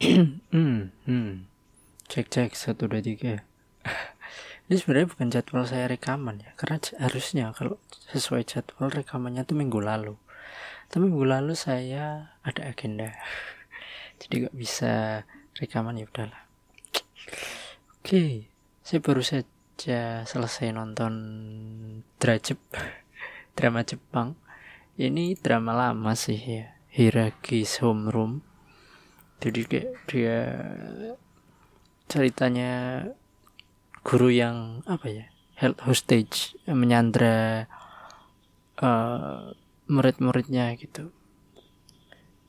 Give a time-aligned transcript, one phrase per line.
[0.00, 1.48] hmm, hmm.
[2.06, 3.42] Cek cek satu dua tiga.
[4.66, 7.78] Ini sebenarnya bukan jadwal saya rekaman ya, karena harusnya kalau
[8.10, 10.18] sesuai jadwal rekamannya tuh minggu lalu.
[10.90, 13.14] Tapi minggu lalu saya ada agenda,
[14.20, 15.22] jadi gak bisa
[15.56, 16.42] rekaman ya udahlah.
[18.02, 18.50] Oke,
[18.82, 21.14] saya baru saja selesai nonton
[22.18, 22.58] Drajep,
[23.56, 24.34] drama Jepang.
[24.98, 28.55] Ini drama lama sih ya, Hiraki's Homeroom.
[29.40, 30.40] Jadi kayak dia
[32.06, 33.04] ceritanya
[34.06, 35.26] guru yang apa ya
[35.58, 37.66] health hostage menyandra
[38.80, 39.50] uh,
[39.90, 41.10] murid-muridnya gitu.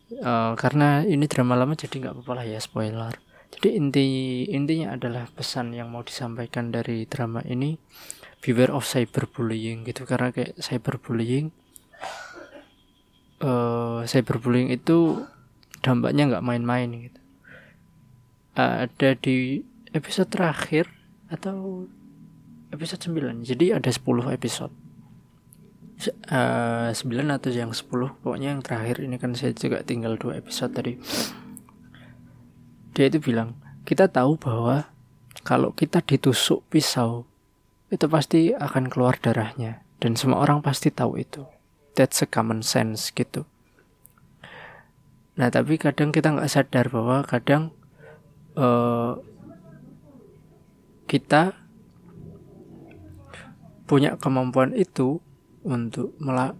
[0.07, 3.13] Uh, karena ini drama lama jadi nggak apa-apa lah ya spoiler.
[3.57, 4.07] Jadi inti
[4.51, 7.79] intinya adalah pesan yang mau disampaikan dari drama ini
[8.43, 10.03] beware of cyberbullying gitu.
[10.03, 11.51] Karena kayak cyberbullying
[13.41, 15.25] uh, cyberbullying itu
[15.87, 17.21] dampaknya nggak main-main gitu.
[18.59, 19.63] Ada di
[19.95, 20.91] episode terakhir
[21.31, 21.87] atau
[22.75, 24.03] episode 9 jadi ada 10
[24.35, 24.75] episode.
[26.29, 26.99] Uh, 9
[27.31, 27.87] atau yang 10
[28.19, 30.99] pokoknya yang terakhir ini kan saya juga tinggal dua episode tadi.
[32.91, 33.55] Dia itu bilang
[33.87, 34.91] kita tahu bahwa
[35.47, 37.23] kalau kita ditusuk pisau
[37.87, 39.87] itu pasti akan keluar darahnya.
[39.97, 41.47] Dan semua orang pasti tahu itu.
[41.97, 43.49] That's a common sense gitu
[45.37, 47.69] nah tapi kadang kita nggak sadar bahwa kadang
[48.57, 49.21] uh,
[51.07, 51.55] kita
[53.87, 55.23] punya kemampuan itu
[55.63, 56.11] untuk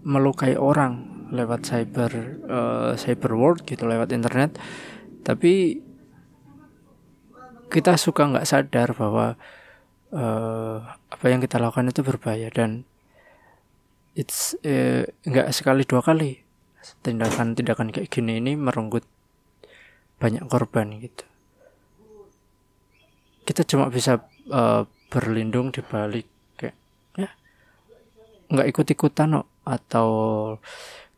[0.04, 2.10] melukai orang lewat cyber
[2.48, 4.56] uh, cyber world gitu lewat internet.
[5.24, 5.84] Tapi
[7.68, 9.36] kita suka nggak sadar bahwa
[10.12, 10.76] uh,
[11.12, 12.88] apa yang kita lakukan itu berbahaya dan
[14.16, 14.56] it's
[15.28, 16.47] nggak uh, sekali dua kali
[17.02, 19.04] tindakan-tindakan kayak gini ini merenggut
[20.18, 21.24] banyak korban gitu.
[23.46, 26.26] Kita cuma bisa uh, berlindung di balik
[26.58, 26.76] kayak
[27.16, 27.30] ya
[28.52, 29.42] nggak ikut ikutan no.
[29.68, 30.08] atau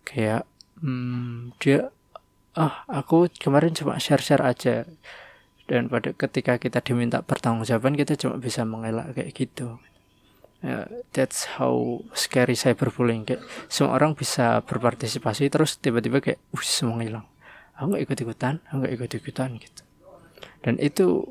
[0.02, 0.46] kayak
[0.82, 1.90] hmm, dia
[2.58, 4.86] ah aku kemarin cuma share share aja.
[5.70, 9.78] Dan pada ketika kita diminta pertanggungjawaban kita cuma bisa mengelak kayak gitu
[10.64, 13.24] yeah, that's how scary cyberbullying.
[13.28, 17.26] Kayak semua orang bisa berpartisipasi terus tiba-tiba kayak uh semua hilang.
[17.76, 19.82] Aku nggak ikut ikutan aku nggak ikut ikutan gitu.
[20.60, 21.24] Dan itu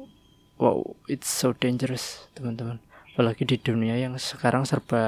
[0.57, 2.81] wow it's so dangerous teman-teman.
[3.13, 5.03] Apalagi di dunia yang sekarang serba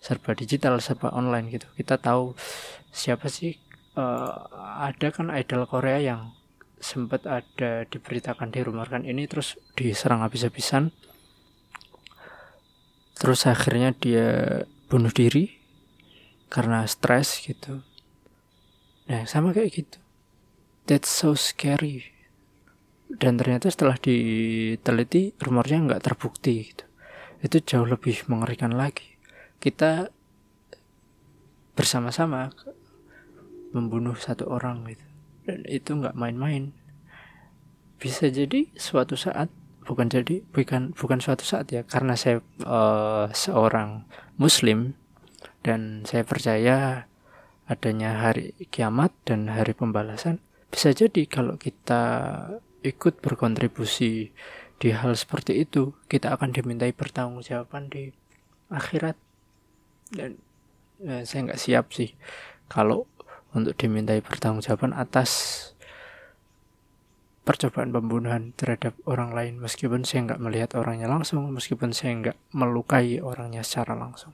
[0.00, 1.68] serba digital serba online gitu.
[1.76, 2.34] Kita tahu
[2.90, 3.56] siapa sih
[3.96, 4.48] uh,
[4.82, 6.34] ada kan idol Korea yang
[6.82, 10.90] sempat ada diberitakan dirumorkan ini terus diserang habis-habisan
[13.22, 14.28] terus akhirnya dia
[14.90, 15.54] bunuh diri
[16.50, 17.86] karena stres gitu.
[19.06, 19.98] Nah sama kayak gitu.
[20.90, 22.10] That's so scary.
[23.06, 26.82] Dan ternyata setelah diteliti rumornya nggak terbukti gitu.
[27.38, 29.14] Itu jauh lebih mengerikan lagi.
[29.62, 30.10] Kita
[31.78, 32.50] bersama-sama
[33.70, 35.06] membunuh satu orang gitu.
[35.46, 36.74] Dan itu nggak main-main.
[38.02, 39.46] Bisa jadi suatu saat
[39.82, 44.06] bukan jadi bukan bukan suatu saat ya karena saya uh, seorang
[44.38, 44.94] muslim
[45.66, 47.06] dan saya percaya
[47.66, 50.42] adanya hari kiamat dan hari pembalasan
[50.72, 52.02] bisa jadi kalau kita
[52.82, 54.34] ikut berkontribusi
[54.82, 58.10] di hal seperti itu, kita akan dimintai pertanggungjawaban di
[58.66, 59.14] akhirat.
[60.10, 60.42] Dan
[60.98, 62.18] ya, saya nggak siap sih
[62.66, 63.06] kalau
[63.54, 65.30] untuk dimintai pertanggungjawaban atas
[67.52, 73.20] percobaan pembunuhan terhadap orang lain meskipun saya nggak melihat orangnya langsung meskipun saya nggak melukai
[73.20, 74.32] orangnya secara langsung.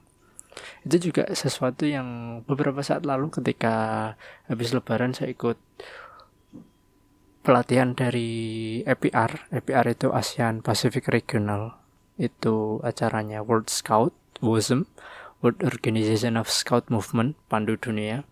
[0.86, 4.14] Itu juga sesuatu yang beberapa saat lalu ketika
[4.46, 5.58] habis lebaran saya ikut
[7.42, 8.30] pelatihan dari
[8.86, 11.74] EPR EPR itu ASEAN Pacific Regional.
[12.14, 14.86] Itu acaranya World Scout WOSM
[15.42, 18.26] World Organization of Scout Movement pandu dunia.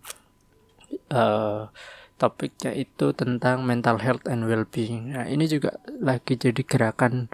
[1.10, 1.70] Uh,
[2.16, 7.28] topiknya itu tentang mental health and well-being nah ini juga lagi jadi gerakan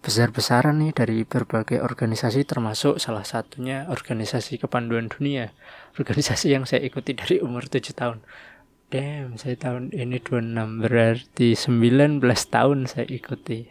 [0.00, 5.52] besar-besaran nih dari berbagai organisasi termasuk salah satunya organisasi kepanduan dunia
[6.00, 8.20] organisasi yang saya ikuti dari umur 7 tahun
[8.90, 12.18] Damn, saya tahun ini 26 berarti 19
[12.50, 13.70] tahun saya ikuti.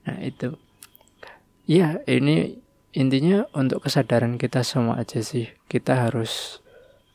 [0.00, 0.56] Nah, itu.
[1.68, 2.56] Ya, ini
[2.96, 5.52] intinya untuk kesadaran kita semua aja sih.
[5.68, 6.64] Kita harus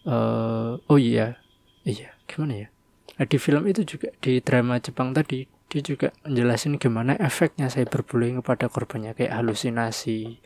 [0.06, 1.42] uh, oh iya.
[1.82, 2.68] Iya, gimana ya?
[3.16, 7.90] Nah, di film itu juga di drama Jepang tadi dia juga menjelasin gimana efeknya saya
[7.90, 10.40] cyberbullying kepada korbannya kayak halusinasi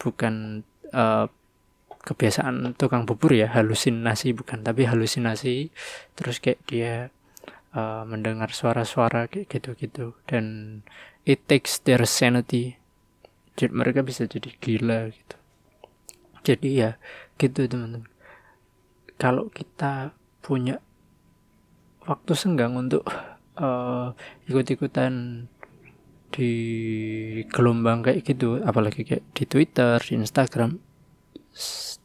[0.00, 0.64] bukan
[0.94, 1.28] uh,
[2.02, 5.68] kebiasaan tukang bubur ya halusinasi bukan tapi halusinasi
[6.16, 7.12] terus kayak dia
[7.76, 10.80] uh, mendengar suara-suara kayak gitu-gitu dan
[11.28, 12.80] it takes their sanity.
[13.58, 15.36] Jadi mereka bisa jadi gila gitu.
[16.46, 16.96] Jadi ya
[17.36, 18.08] gitu teman-teman.
[19.18, 20.78] Kalau kita punya
[22.08, 23.04] waktu senggang untuk
[23.60, 24.16] uh,
[24.48, 25.44] ikut-ikutan
[26.32, 26.52] di
[27.52, 30.80] gelombang kayak gitu apalagi kayak di Twitter di Instagram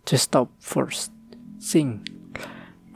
[0.03, 1.15] just stop first
[1.59, 2.03] sing.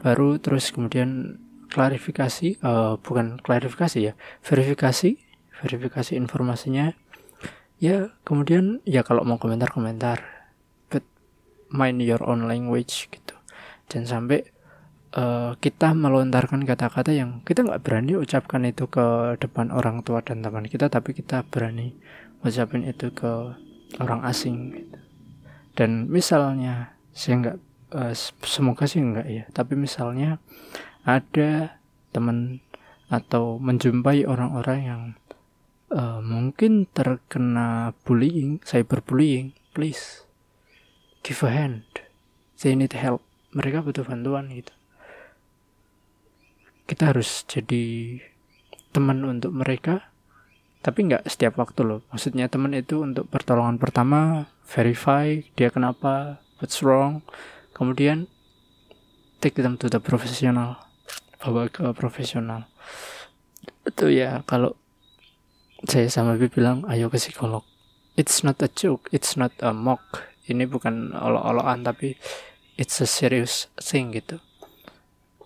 [0.04, 4.12] Baru terus kemudian klarifikasi uh, bukan klarifikasi ya
[4.44, 5.16] verifikasi
[5.64, 6.92] verifikasi informasinya.
[7.78, 10.22] Ya kemudian ya kalau mau komentar komentar.
[10.92, 11.04] But
[11.72, 13.36] mind your own language gitu.
[13.88, 14.57] Jangan sampai
[15.14, 20.44] uh, kita melontarkan kata-kata yang kita nggak berani ucapkan itu ke depan orang tua dan
[20.44, 21.96] teman kita tapi kita berani
[22.44, 23.56] ucapin itu ke
[24.02, 24.98] orang asing gitu.
[25.78, 27.58] dan misalnya saya nggak
[27.96, 28.14] uh,
[28.44, 30.42] semoga sih enggak ya tapi misalnya
[31.08, 31.80] ada
[32.12, 32.60] teman
[33.08, 35.02] atau menjumpai orang-orang yang
[35.88, 40.28] uh, mungkin terkena bullying cyberbullying please
[41.24, 41.88] give a hand.
[42.60, 43.22] They need help.
[43.54, 44.77] Mereka butuh bantuan gitu
[46.88, 48.16] kita harus jadi
[48.96, 50.08] teman untuk mereka
[50.80, 52.00] tapi nggak setiap waktu loh.
[52.08, 57.20] Maksudnya teman itu untuk pertolongan pertama verify dia kenapa what's wrong.
[57.76, 58.30] Kemudian
[59.44, 60.80] take them to the professional
[61.44, 62.64] bawa ke profesional.
[63.84, 64.78] Itu ya kalau
[65.84, 67.68] saya sama Bibi bilang ayo ke psikolog.
[68.16, 70.24] It's not a joke it's not a mock.
[70.48, 72.16] Ini bukan olok-olokan tapi
[72.80, 74.40] it's a serious thing gitu.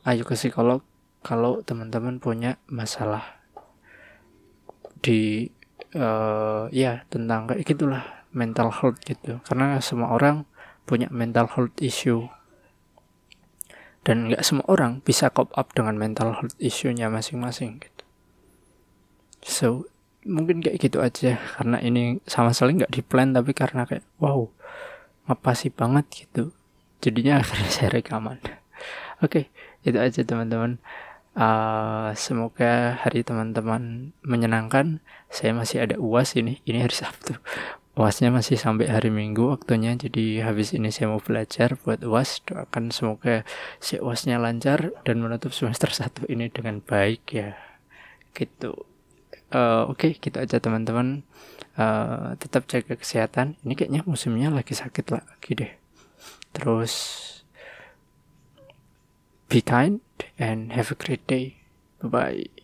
[0.07, 0.87] Ayo ke psikolog
[1.23, 3.43] kalau teman-teman punya masalah
[5.03, 5.51] di
[5.99, 8.05] uh, ya tentang kayak gitulah
[8.35, 9.39] mental health gitu.
[9.45, 10.45] Karena semua orang
[10.89, 12.27] punya mental health issue.
[14.03, 18.05] Dan nggak semua orang bisa cope up dengan mental health issue-nya masing-masing gitu.
[19.47, 19.67] So
[20.27, 21.39] mungkin kayak gitu aja.
[21.59, 24.51] Karena ini sama sekali nggak di plan tapi karena kayak wow
[25.31, 26.51] ngapasi banget gitu.
[26.99, 28.43] Jadinya akhirnya saya rekaman.
[29.23, 29.45] Oke okay,
[29.87, 30.83] itu aja teman-teman
[31.37, 35.01] uh, semoga hari teman-teman menyenangkan.
[35.33, 37.37] Saya masih ada uas ini ini hari Sabtu.
[37.93, 42.41] UASnya masih sampai hari Minggu waktunya jadi habis ini saya mau belajar buat UAS.
[42.49, 43.45] Doakan semoga
[43.85, 47.53] si UASnya lancar dan menutup semester satu ini dengan baik ya.
[48.33, 48.73] Gitu.
[49.53, 51.21] Uh, oke okay, gitu aja teman-teman.
[51.77, 53.61] Uh, tetap jaga kesehatan.
[53.61, 55.73] Ini kayaknya musimnya lagi sakit lagi deh.
[56.57, 56.93] Terus
[59.53, 60.01] be kind
[60.39, 61.57] and have a great day.
[62.01, 62.62] Bye bye